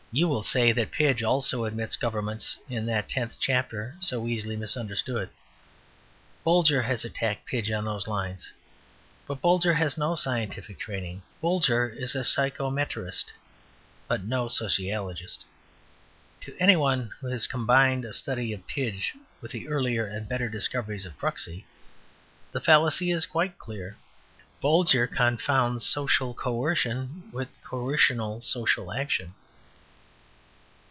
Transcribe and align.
"You 0.13 0.27
will 0.27 0.43
say 0.43 0.73
that 0.73 0.91
Pidge 0.91 1.23
also 1.23 1.63
admits 1.63 1.95
government 1.95 2.57
in 2.67 2.85
that 2.87 3.07
tenth 3.07 3.37
chapter 3.39 3.95
so 4.01 4.27
easily 4.27 4.57
misunderstood. 4.57 5.29
Bolger 6.45 6.83
has 6.83 7.05
attacked 7.05 7.45
Pidge 7.45 7.71
on 7.71 7.85
those 7.85 8.09
lines. 8.09 8.51
But 9.25 9.39
Bolger 9.41 9.73
has 9.77 9.97
no 9.97 10.15
scientific 10.15 10.77
training. 10.79 11.21
Bolger 11.41 11.95
is 11.97 12.13
a 12.13 12.25
psychometrist, 12.25 13.31
but 14.09 14.25
no 14.25 14.49
sociologist. 14.49 15.45
To 16.41 16.57
any 16.59 16.75
one 16.75 17.11
who 17.21 17.27
has 17.27 17.47
combined 17.47 18.03
a 18.03 18.11
study 18.11 18.51
of 18.51 18.67
Pidge 18.67 19.15
with 19.39 19.51
the 19.53 19.69
earlier 19.69 20.05
and 20.05 20.27
better 20.27 20.49
discoveries 20.49 21.05
of 21.05 21.17
Kruxy, 21.17 21.63
the 22.51 22.59
fallacy 22.59 23.11
is 23.11 23.25
quite 23.25 23.57
clear. 23.57 23.95
Bolger 24.61 25.07
confounds 25.09 25.85
social 25.85 26.33
coercion 26.33 27.31
with 27.31 27.47
coercional 27.63 28.43
social 28.43 28.91
action." 28.91 29.35